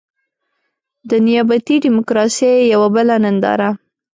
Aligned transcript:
د 1.09 1.11
نيابتي 1.25 1.75
ډيموکراسۍ 1.85 2.53
يوه 2.73 2.87
بله 2.95 3.15
ننداره. 3.23 3.69